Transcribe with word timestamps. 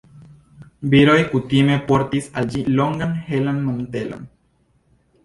Viroj 0.93 1.17
kutime 1.33 1.75
portis 1.91 2.29
al 2.43 2.49
ĝi 2.53 2.63
longan 2.79 3.13
helan 3.29 3.61
mantelon. 3.67 4.25